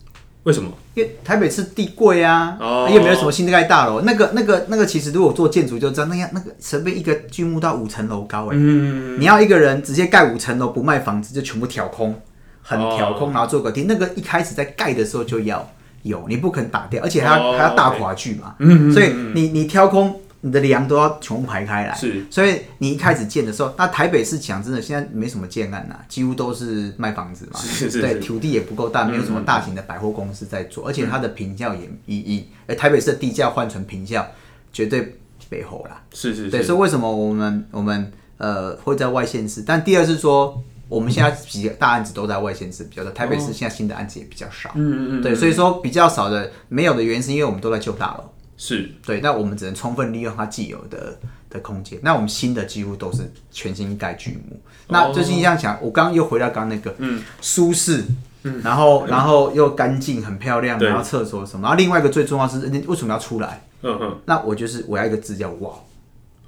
[0.45, 0.71] 为什么？
[0.95, 2.57] 因为台北是地贵啊，
[2.91, 12.19] 也没有什么新的盖大楼，那个、那个、那个，其实如果做建筑就知道，那样那个随便一个巨木到五层楼高，哎，嗯，你要一个人直接盖五层楼不卖房子，就全部挑空，
[12.63, 15.69] 很挑空，然后做个厅，那个一开始在盖的时候就要
[16.03, 20.19] 有，你不肯打掉，而且还要还要大跨距嘛，嗯，所以你你挑空。
[20.43, 34.29] 你的梁都要全部排开来，是，所以你一开始建的时候，那台北市讲真的，现在没什么建案呐，几乎都是卖房子嘛，是是，对，土地也不够大，没有什么大型的百货公司在做，而且它的平价也以以，哎，台北市的地价换成平价，
[34.73, 35.19] 绝对
[35.49, 39.65] 背后啦，是是，对，所以为什么我们我们呃会在外县市？
[39.67, 48.25] 但第二是说，我们现在几大案子都在外县市比较多，台北市现在新的案子也比较少，嗯嗯嗯，对，所以说比较少的没有的原因是因为我们都在旧大楼。
[48.57, 51.19] 是对，那我们只能充分利用它既有的
[51.51, 51.99] 的空间。
[52.03, 54.59] 那我们新的几乎都是全新盖巨幕。
[54.89, 58.05] 那就是这样想，我刚刚又回到刚刚那个，嗯，舒适，
[58.45, 63.63] 嗯，然后然后又干净，很漂亮，然后厕所什么，然后另外一个最重要是，为什么要出来？
[63.83, 65.73] 嗯嗯，那我就是我要一个字叫哇。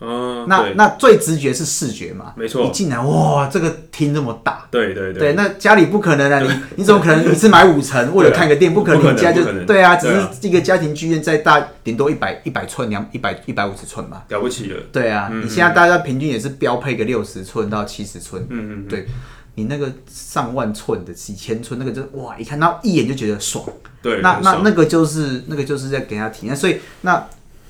[0.00, 2.64] 嗯，那那最直觉是视觉嘛，没错。
[2.64, 5.18] 一进来哇，这个厅这么大，对对对。
[5.18, 8.72] 对，那家里不可能啊，你你怎么可能一次买五层为了看个店？
[8.72, 14.80] 不可能，你家就对啊，只是一个家庭剧院再大，顶多一百一百寸两一百一百五十寸嘛，了不起了。
[14.92, 19.08] 对啊，你现在大家平均也是标配个六十寸到七十寸，嗯嗯，对
[19.56, 23.64] 你那个上万寸的几千寸那个就哇，一看到一眼就觉得爽。
[24.00, 27.26] 对，那那那个就是那个就是在给他体验，所以那。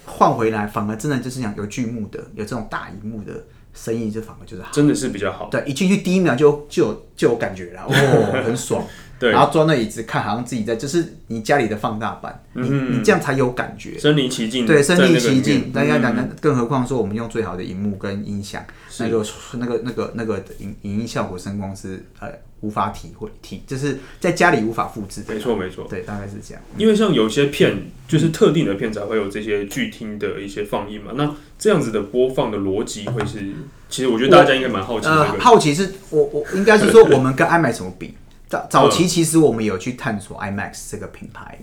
[0.09, 3.44] 换回来反而真的就是讲有剧目的，有这种大荧幕的
[3.75, 5.49] 生意，就反而就是好，真的是比较好。
[5.51, 8.83] 对，一进去第一秒就就有就有感觉了，哦，很爽。
[9.18, 13.98] 对然后坐那椅子看，好像自己在，就是你家里的放大版，你嗯你这样才有感觉。
[13.98, 15.72] 身临其境，对，身临其境。
[15.72, 18.64] 大家讲，嗯更何况说我们用最好的荧幕跟音响，
[18.98, 22.28] 那个那个那个那个影影音效果声光是呃
[22.61, 25.35] 无法体会体，就是在家里无法复制的。
[25.35, 25.87] 没错没错。
[25.88, 26.62] 对，大概是这样。
[26.76, 27.76] 因为像有些片，
[28.07, 31.12] 就是特定的片才会有这些剧听的一些放映嘛。
[31.16, 33.44] 那这样子的播放的逻辑会是，
[33.88, 38.14] 其实我觉得大家应该蛮好奇这呃，好奇是我我应该是说我们跟 IMAX 怎么比？
[38.48, 41.58] 早早期其实我们有去探索 IMAX 这个品牌，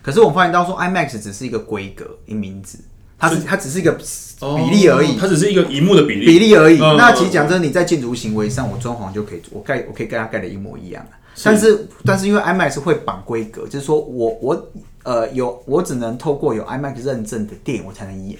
[0.00, 2.78] 可是我们发现到说 IMAX 只是一个规格，一名字，
[3.18, 6.26] 它是它只是一个比例而已哦，它只是一个荧幕的比例。
[6.26, 6.80] 比例而已。
[6.80, 11.18] 嗯那其实讲真的，你在建筑行为上，我装潢就可以，我盖我可以跟它盖的一模一样啊。
[11.42, 14.70] 但是但是因为 IMAX 会绑规格，就是说我我
[15.02, 18.38] 呃有我只能透过有 IMAX 认证的电影我才能演。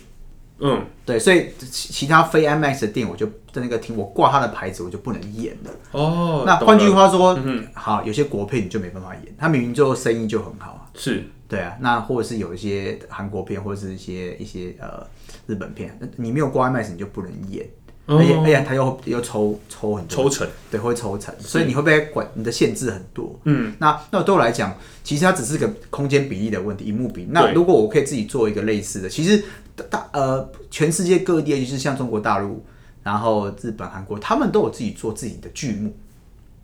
[0.65, 5.71] 嗯，对，所以其其他非 IMAX 的店，我就在那个厅，我挂他的牌子，我就不能演了。
[5.91, 7.37] 哦，那懂换句话说，
[7.75, 10.87] 好，有些国片你就没办法演，他明明就生意就很好啊。
[10.95, 11.25] 是。
[11.49, 15.07] 对啊，那或者是有一些韩国片，或者是一些一些呃
[15.47, 17.69] 日本片，那你没有挂 IMAX 你就不能演，
[18.07, 18.19] 哦。
[18.19, 20.17] 而且而且它又又抽抽很多。
[20.17, 23.39] 抽成，对，会抽成，所以你会被管，你的限制很多。
[23.45, 27.27] 嗯，那那对我来讲，其实它只是个空间比例的问题，荧幕比。
[27.31, 29.43] 那如果我可以自己做一个类似的，其实
[29.89, 32.65] 大呃全世界各地，尤其是像中国大陆，
[33.03, 35.95] 然后日本、韩国，他们都有自己做自己的剧目，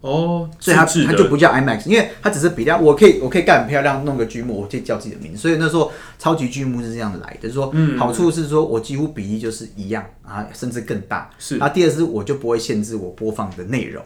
[0.00, 5.38] 哦，所以它自制的它就不叫 IMAX，因为它只是比较，我可以我可以盖很漂亮，弄个剧目，我可以叫自己的名字。
[5.38, 11.28] 所以那时候超级剧目是这样来的，就是说、嗯好处是说我几乎比例就是一样啊，甚至更大。
[11.38, 14.00] 是那第二是我就不会限制我播放的内容。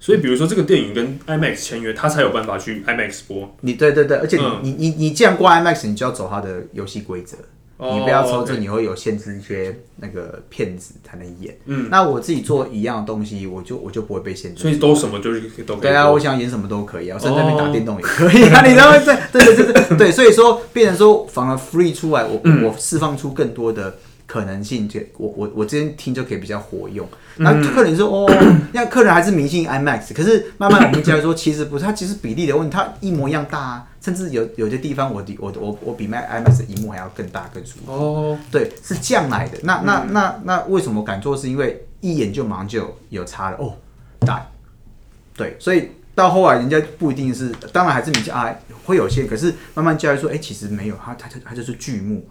[0.00, 3.52] 所以比如说这个电影跟 IMAX 签约，它才有办法去 IMAX 播。
[3.60, 7.36] 你对对对，而且你、嗯你你你既然挂 IMAX，你就要走它的游戏规则。
[7.78, 11.56] 哦你不要抽这，你会有限制一些那个骗子才能演。
[11.66, 14.62] 嗯，那我自己做一样的东西，我就我就不会被限制。
[14.62, 18.98] 所以都什么就是都可以对啊，我想演什么都可以啊，我甚至在那边打电动也可以啊， 你知道吗？
[19.32, 23.96] 对对对对对对，所以说变成说反而 free 出来，我、嗯我释放出更多的
[24.28, 27.04] 可能性，就我我我这边听就可以比较活用。
[27.38, 28.30] 嗯那客人说哦，
[28.74, 37.92] 那客人还是迷信 IMAX，可是慢慢我们家说其实不是，它其实比例的问题，它一模一样大啊，甚至有有些地方我比我我我比 IMAX 的荧幕还要更大更舒服。
[37.92, 39.58] 哦，对，是这样来的。
[39.62, 41.36] 那那那那为什么敢做？
[41.36, 43.74] 是因为一眼就马上就有有差了哦，
[44.20, 44.46] 大。
[45.36, 52.28] 对，所以到后来人家不一定是，当然还是你家啊，会有些，可是慢慢教育说，哎、其实没有，它它它它就是剧目。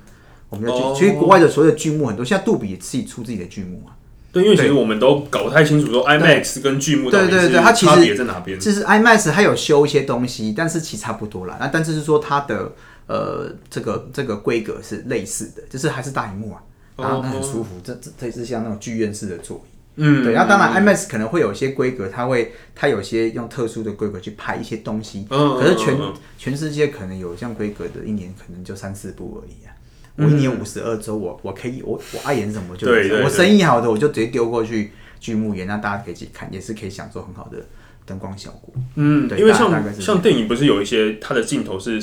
[0.50, 3.96] 我们要剧，哦其实国外的所有的剧目很多，现在杜比也自己出自己的剧目啊。
[4.32, 8.60] 对，因为其实我们都搞不太清楚说 IMAX 跟剧目对对对它其实差别在哪边。
[8.60, 11.58] 就是 IMAX 它有修一些东西，但是其实差不多啦。
[11.60, 12.72] 那但是是说它的
[13.08, 16.62] 呃这个这个规格是类似的，就是还是大荧幕啊，
[16.98, 17.70] 然后那很舒服。
[17.84, 19.70] 这这这是像那种剧院式的座椅。
[20.00, 29.74] 嗯，对，然后当然 IMAX 可能会有一些规格，它会它有些用特殊的规格去拍一些东西，嗯可是全嗯嗯全世界可能有这样规格的，一年可能就三四部而已啊。
[30.18, 33.24] 我一年五十二周，我我可以我我爱演什么就演什么对对。
[33.24, 37.58] 我生意好的我就直接丢过去剧目演，那大家可以去看，也是可以享受很好的
[38.06, 38.74] 灯光效果。
[38.96, 42.02] 嗯，对因为像像电影不是有一些它的镜头是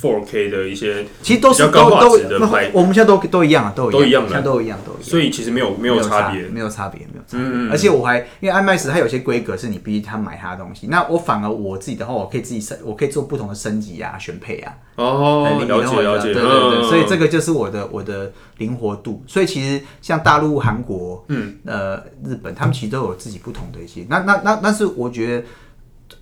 [0.00, 5.02] 4K 的一些，其实都是比较高画都都那质的拍我们现在都都一样啊，都都一样的现在都一样，都一样。
[5.02, 6.42] 所以其实没有没有差别。
[6.48, 7.40] 没有差别，没有差别。
[7.40, 14.72] 嗯而且我还因为 IMAX 它有些规格是你必须他买它的东西，那我反而我自己的话，我可以自己升，我可以做不同的升级啊、选配啊。
[14.96, 19.22] 哦了解了解，对对对，嗯所以这个就是我的我的灵活度。
[19.26, 24.04] 所以其实像大陆、韩国、嗯呃日本，他们其实都有自己不同的一些。
[24.08, 25.44] 那那那，但是我觉得。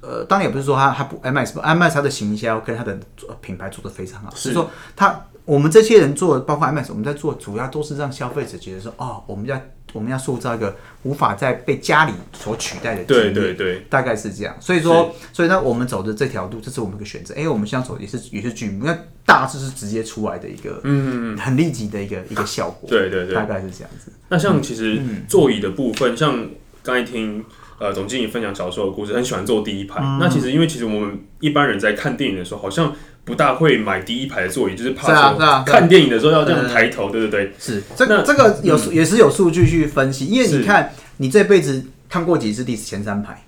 [0.01, 2.99] 呃，当然也不是说它它不 IMAX 不 IMAX 它的行销跟它的
[3.41, 9.61] 品牌做的非常好，是是说它我们这些人做的，包括 IMAX，我们在做主要都是让消费者觉得说，哦，我们要
[9.93, 14.55] 我们要塑造一个无法在被家里所取代的经对验对对，大概是这样。
[14.61, 17.35] 所以说，所以呢，我们走的这条路，这是我们一个选择。
[17.35, 22.89] 哎、我们现在走也是也是剧目，那大致是直接出来的一个，嗯，很立即的一个一个效果。
[22.89, 24.13] 对对对大概是这样子。
[24.29, 26.49] 那像其实嗯座椅的部分，像
[26.85, 27.45] 刚才听
[27.81, 30.01] 呃总经理分享小时候的故事，很喜欢坐第一排。
[30.01, 37.53] 嗯那其实因为其实我们一般人在看电影的时候，好像不大会买第一排的座椅，就是怕是啊说是啊是啊看电影的时候要这样抬头，对不对？
[37.59, 43.43] 是这那嗯这个有、也是有数据去分析，因为你看你这辈子看过几次历史前三排？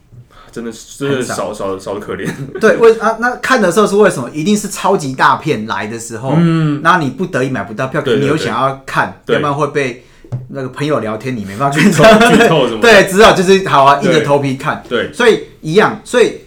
[0.50, 2.28] 真的是真的少少少的可怜。
[2.60, 4.28] 对，为啊那看的时候是为什么？
[4.34, 10.04] 一定是超级大片来的时候，嗯，那你不得已买不到票，可对对对你又想要看，要不然会被
[10.48, 14.82] 那个朋友聊天，你没办法去剧透剧透什么 对，只好就是好啊，硬着头皮看。
[14.88, 16.38] 对，所以一样，所以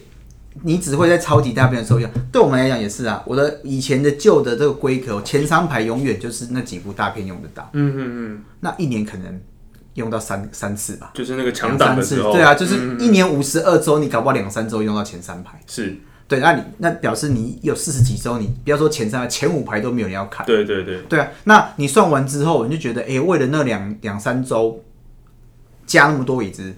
[0.62, 2.10] 你只会在超级大片的时候用。
[2.32, 7.98] 对我们来讲也是啊，我的以前的旧的这个规格，前三排永远就是那几部大片用得到，嗯嗯
[8.34, 9.40] 嗯，那一年可能
[9.94, 11.84] 用到三三次吧，就是那个强三次。
[11.84, 15.60] 档的时候，对啊，就是嗯一年五十二周，你搞不好两三周用到前三排。
[15.66, 15.96] 是
[16.28, 20.44] 对，那你那表示你有四十几周，你不要说前三排，前五排都没有人要看。
[20.44, 24.82] 对对对，对啊，那你算完之后，你就觉得，哎、为了那两两三周
[25.86, 26.74] 加那么多椅子，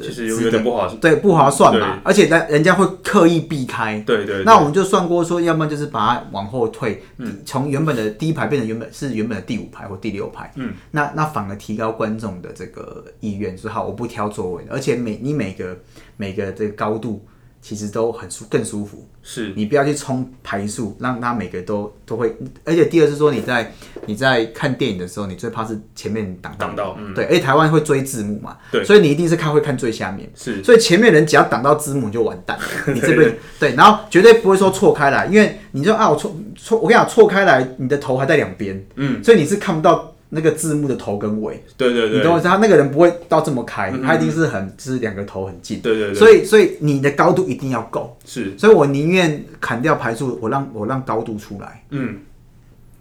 [0.00, 0.98] 其实有有点不划算。
[0.98, 2.00] 对，不划算嘛。
[2.02, 4.00] 而且人人家会刻意避开。
[4.00, 7.04] 对对，那我们就算过说，要不然就是把它往后退，
[7.46, 10.50] 从原本的第一排变成原本是原本的第五排或第六排。
[10.56, 15.78] 嗯，那那反而提高观众的这个意愿，说好我不挑座位的，而且每你每个
[16.16, 17.24] 每个这个高度
[17.62, 19.06] 其实都很舒更舒服。
[19.22, 22.34] 是你不要去冲排数，让他每个都都会。
[22.64, 23.72] 而且第二是说你在
[24.06, 27.26] 你在看电影的时候，你最怕是前面挡挡到，嗯，对。
[27.26, 30.64] 而且台湾会追字幕嘛，对，所以你一定是看会看最下面，是。
[30.64, 40.14] 所以前面人只要挡到字幕你就完蛋了， 你这边对，然后绝对不会说错开来，因为你说啊我错错，我跟你讲错开来，你的头还在两边，嗯，所以你是看不到。
[40.32, 42.46] 那个字幕的头跟尾，对对对，你懂我意思？
[42.46, 46.14] 他那个人不会到这么开，他一定是很就是两个头很近，对对对。
[46.14, 48.56] 所以所以你的高度一定要够，是。
[48.56, 52.18] 所以我宁愿砍掉排数，我让我让高度出来，嗯。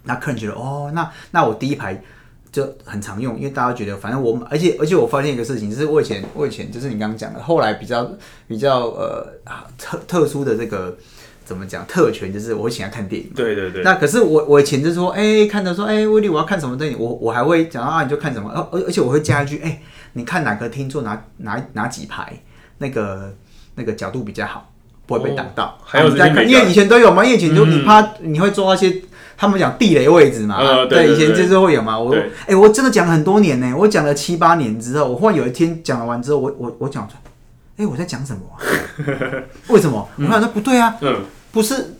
[0.03, 2.01] 那客人觉得哦，那那我第一排
[2.51, 8.11] 就很常用，因为大家觉得反正我，而且而且我发现一个事情，就是我以前我以前就是你刚刚讲的，后来比较
[8.47, 9.27] 比较呃
[9.77, 10.97] 特特殊的这个。
[11.49, 13.81] 怎么讲特权就是我会请他看电影，对对对。
[13.81, 19.81] 那可是我我以前就说，哎，看着说，哎，威利我要看什么电影，我我还会讲啊，你就看什么，而而且我会加一句，哎，
[20.13, 22.31] 你看哪个厅座哪哪哪几排，
[22.77, 23.33] 那个
[23.73, 24.71] 那个角度比较好，
[25.07, 25.75] 不会被挡到。
[25.83, 29.01] 还有在看，因为以前都有嘛，因为以前就你怕你会做那些
[29.35, 31.99] 他们讲地雷位置嘛，对，以前就是会有嘛。
[31.99, 38.41] 我哎，我真的讲了很多年呢，我讲了七八年之后，我忽然有一天讲了完之后，我我我讲出来，哎，我在讲什么？
[39.69, 40.07] 为什么？
[40.17, 40.95] 我想说不对啊。
[41.01, 41.15] 嗯。
[41.51, 41.95] 不是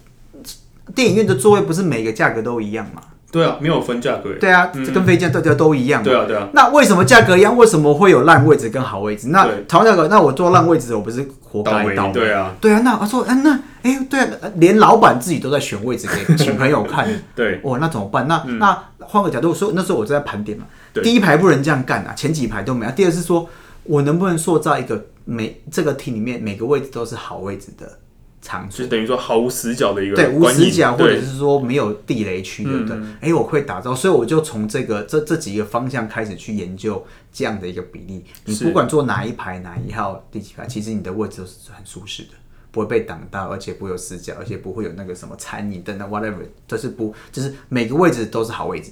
[0.94, 3.02] 电影院的座位不是每个价格都一样吗？
[3.32, 4.34] 对啊，没有分价格。
[4.40, 6.02] 对啊，这跟飞机大家都一样。
[6.02, 6.50] 对啊，对啊。
[6.54, 7.56] 那为什么价格一样？
[7.56, 9.28] 为什么会有烂位置跟好位置？
[9.28, 12.12] 那同样价格，那我坐烂位置，我不是活该倒？
[12.12, 12.80] 对啊，对啊。
[12.80, 17.08] 那我说，嗯，那哎，对啊，连老板自己都在选位置给请朋友看。
[17.36, 18.28] 对，哇，那怎么办？
[18.28, 20.66] 那那换个角度说，那时候我在盘点嘛，
[21.04, 22.92] 第一排不能这样干啊，前几排都没有。
[22.94, 23.48] 第二是说
[23.84, 28.00] 我能不能塑造一个每这个厅里面每个位置都是好位置的？
[28.42, 32.98] 长就等于说毫无死角的一个对无死角，或者是说没有地雷区对不对？
[33.20, 38.24] 哎，我会打造，所以我就从这个这这几个方向开始去研究这样的一个比例。
[38.46, 42.30] 你不管坐哪一排哪一号第几排，其实你的位置都是很舒适的，
[42.72, 48.92] 不会被挡到，而且不会有死角，而且不会有那个什么餐饮等等 whatever，都是不就是每个位置都是好位置。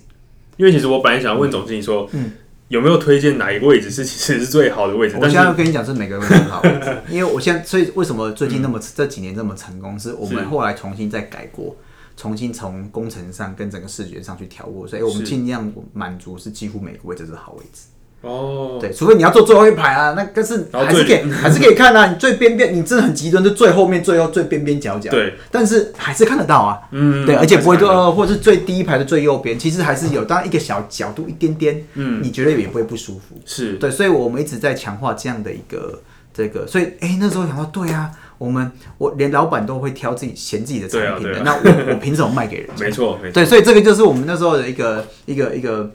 [0.57, 2.31] 因为其实我本来想问总经理说，嗯。
[2.69, 5.15] 有没有推荐哪一个位置是其实是最好的位置？
[5.17, 6.61] 我现在要跟你讲是每个位置很好，
[7.09, 11.75] 因为我现在所以为什么最近那么这几年这么成功，是我们后来重新再改过，
[12.15, 17.83] 重新从工程上跟整个视觉上去调过，所以我们尽量满足是几乎每个位置是好位置。
[18.21, 22.07] 哦，对，除非你要坐最后一排啊，那但是还是可以还是可以看啊。
[22.07, 25.11] 你最边边，你真的很极端，就最后面最后最边边角角。
[25.11, 26.79] 对，但是还是看得到啊。
[26.91, 33.39] 嗯，对，而且不会说，或者是最低一排的最右边，其实还是有，当然一个小角度一点点，嗯，你觉得也不会不舒服。
[33.45, 36.01] 是对，所以我们一直在强化这样的一个
[36.33, 42.69] 这个，所以哎，那时候想到，对啊，我们我连老板都会挑自己嫌自己的产品的，那我我凭什么卖给人？
[42.79, 43.33] 没错，没错。
[43.35, 45.91] 对，所以这个就是我们那时候的一个一个一个。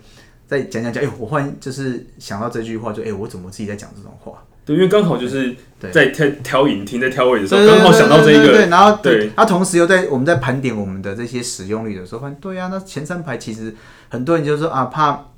[0.53, 4.35] 再讲讲讲，哎，我忽然就是想到这句话，就哎，我怎么自己在讲这种话？
[4.65, 5.57] 对，因为刚好就是
[5.91, 8.53] 在挑挑影厅，在挑位的时候，刚好想到这一个。
[8.53, 13.75] 对，然后对，他同时又在我们在盘点我们的这些使用率的时候，发现对啊，那前三排其实
[14.11, 15.29] 很多人就说啊，怕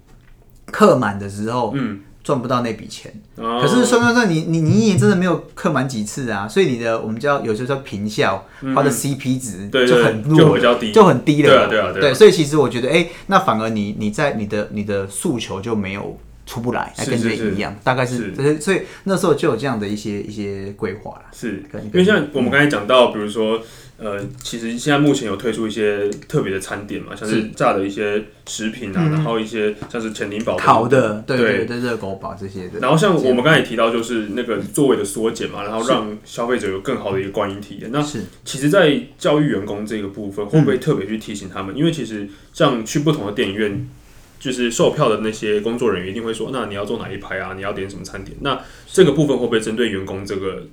[0.66, 2.00] 客满的时候，嗯。
[2.24, 11.48] 赚不到那笔钱，可是算算算，你你你一年真的没有刻满几次啊，所以你的我们叫有时候叫平效，它的 CP 值就很弱，就很低了。
[11.50, 12.14] 对啊对啊对。
[12.14, 21.24] 所以其实我觉得，哎，那反而你你在你的你的诉求就没有出不来，跟这一样，大概是，所以那时候就有这样的一些一些规划了。
[21.32, 23.60] 是，因为像我们刚才讲到，比如说。
[23.96, 32.80] 呃，其实现在目前有推出一些特别的餐点嘛，像是炸的一些食品啊，然后一些像是全林堡烤的，对对对，热狗堡这些的。
[32.80, 37.90] 然后像我们刚才也提到，就是那个座位的缩减嘛，然后让消费者有更好的一个观影体验。
[37.92, 38.02] 那
[38.44, 41.74] 其实，在教育员工这个部分，会不会特别去提醒他们？
[41.76, 43.88] 因为其实像去不同的电影院，
[44.38, 47.54] 就是售票的那些工作人员一定会说，那你要坐哪一排啊？
[47.54, 48.36] 你要点什么餐点？
[48.40, 50.66] 那这个部分会不会针对员工这个？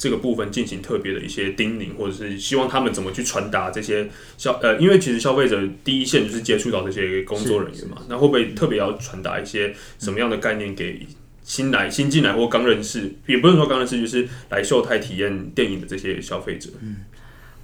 [0.00, 11.04] 这个部分进行特别的一些叮咛，或者是希望他们怎么去传达这些消呃，因为其实消费者第一线就是接触到这些工作人员嘛，那会不会特别要传达一些什么样的概念给
[11.42, 16.70] 新来新进来或刚认识，也不是说刚认识，就是来秀泰体验电影的这些消费者？
[16.80, 16.98] 嗯，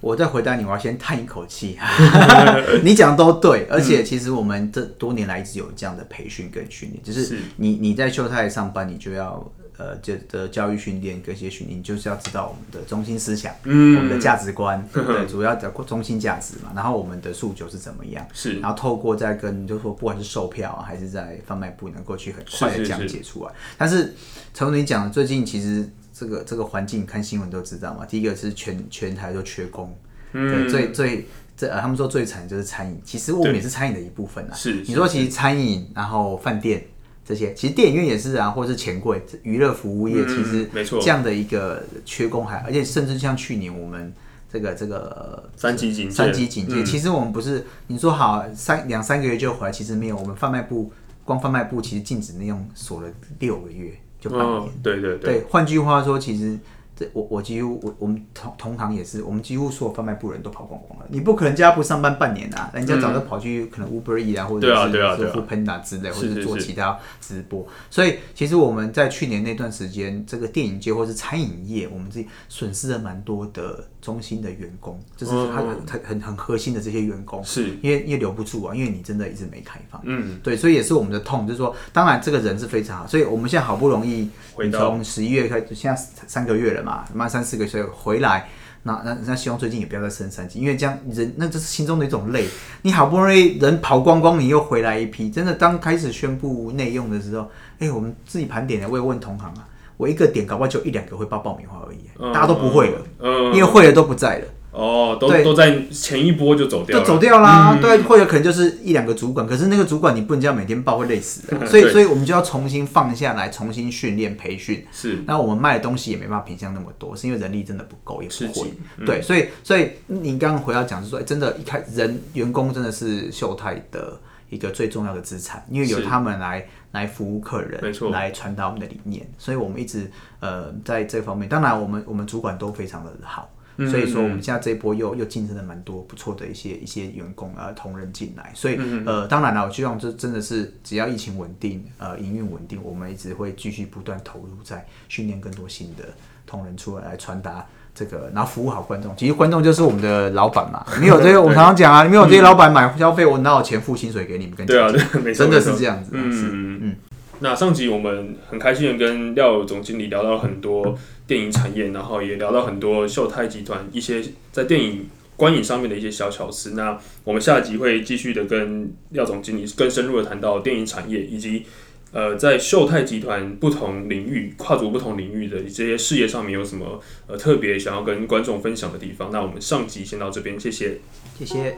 [0.05, 1.79] 我在回答你，我要先叹一口气，
[2.85, 9.51] 你讲的都对，而且其实我们这多年来一直有这样的培训跟训练，就是你你在秀泰上班，你就要。
[9.77, 13.97] 呃这的教育训练跟一些训练，就是要知道我们的中心思想，嗯。
[13.97, 15.27] 我们的价值观， 对不对？
[15.27, 18.57] 主要的中心价值嘛，然后我们的诉求是怎么样，是。
[18.61, 23.09] 然后透过在跟就是说不管是售票啊，还是在贩卖部能够去很快的讲是是。
[23.09, 23.51] 是解出来。
[23.77, 24.13] 但是
[24.53, 29.93] 从你讲的最近其实这个这个环境看新闻都知道嘛，第一个是全全台都缺工，
[30.35, 31.27] 对，最最
[31.57, 34.53] 这呃他们说最惨就是餐饮，其实我们也是餐饮的一部分啊。
[34.53, 36.85] 是你说其实餐饮，然后饭店。
[37.27, 44.13] 这些其实电影院也是啊，或者是钱柜这娱乐服务业，嗯其实没错这样的一个缺工还，而且甚至像去年我们
[44.47, 50.15] 这个这个三级警戒，三级警戒，嗯其实我们不是你说好三两三个月就回来，其实没有。
[50.15, 50.91] 我们贩卖部
[51.23, 53.09] 光贩卖部其实禁止内容锁了
[53.39, 54.69] 六个月，就半年。
[54.83, 56.55] 对对，对，换句话说，其实
[56.95, 61.05] 这我我几乎我我们同同行也是，我们几乎所有贩卖部人都跑光光了。
[61.09, 67.67] 你不可能叫他不上班半年啊，人家早就跑去可能 Uber E 啊，或者是对啊对啊 f o o Panda 之类，或者做其他直播。
[67.89, 77.43] 所以其实我们在去年那段时间，这个电影界或是餐饮业，我们自己损失了蛮多的中心的员工，就是他嗯很很很核心的这些员工。
[77.43, 80.01] 是，因为因为留不住啊，因为你真的一直没开放。
[80.05, 84.29] 嗯，对，所以也是我们的痛，就是说，当然这个人是非常好，所以我们现在好不容易，
[84.71, 88.47] 从十一月开始，现在三个月了嘛，慢三四个月回来，
[88.83, 92.45] 那那那希望最近也不要再升三级，因为这样人那这是心中的一种累，
[92.83, 99.67] 你好不容易人跑光光，你又回来一批，真的当开始宣布内用的时候，哎、我们自己盘点的，我也问同行啊，
[99.97, 104.45] 我一个点搞不好就一两个会爆爆米花而已，嗯大家都不会了，嗯，因为会的都不在了。
[104.75, 107.77] 哦，都对都在前一波就走掉了，就走掉啦。
[107.81, 111.65] 对，或者可能就是一两个主管，可是那个主管你不能这样每天报，会累死的。
[111.65, 114.85] 所以，对所以我们就要重新放下来，重新训练培训。
[114.91, 119.05] 是那我们卖的东西也没办法品相那么多，是因为人力真的不够，也不会是。
[119.05, 124.19] 对，所以所以您刚刚回到讲是说，哎真的，一开人员工真的是秀泰的
[124.49, 130.11] 一个最重要的资产，因为有是他们来来服务客人，没错来传达我们的理念，所以我们一直
[130.41, 133.49] 呃在这方面，当然我们我们主管都非常的好。
[133.77, 146.05] 嗯所以说，我们现在这一波又又晋升了蛮多不错的一些一些员工啊同仁进来，所以嗯呃，当然了，我希望这真的是只要疫情稳定，呃，营运稳定，我们一直会继续不断投入在训练更多新的
[146.45, 149.13] 同仁出来来传达这个，然后服务好观众。
[149.17, 154.55] 其实观众就是我们的老板嘛，没有这些我们常常讲啊，没有这些老板买消费，我哪有钱付薪水给你们？
[154.55, 154.89] 跟对啊，
[155.33, 156.95] 真的是这样子，嗯嗯嗯。
[157.39, 160.97] 那上集我们很开心的跟廖总经理聊到很多
[161.27, 166.71] 电影产业，然后也聊到很多秀泰集团一些在电影观影上面的一些小巧思。
[166.71, 171.65] 那我们下集会继续的跟廖总经理更深入的谈到电影产业以及
[172.11, 179.29] 呃在秀泰集团不同领域跨足不同领域的这些事业上面有什么呃特别想要跟观众分享的地方。
[179.31, 180.99] 那我们上集先到这边，谢谢。
[181.37, 181.75] 谢谢。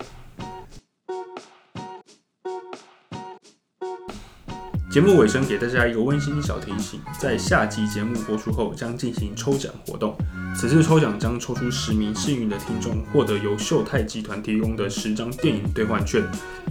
[4.90, 10.16] 节目尾声给大家一个温馨小提醒，在下集节目播出后将进行抽奖活动，
[10.56, 16.24] 此次抽奖将抽出十名幸运的听众，获得由秀泰集团提供的十张电影兑换券，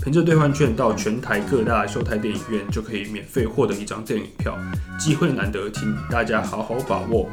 [0.03, 4.59] 凭着兑换券到全台各大秀泰电影院就可以免费获得一张电影票，
[4.99, 7.29] 机会难得，请大家好好把握。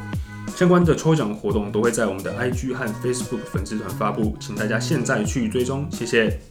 [0.55, 6.41] 相关的抽奖活动都会在我们的 IG 和 Facebook 粉丝团发布，请大家现在去追踪，谢谢。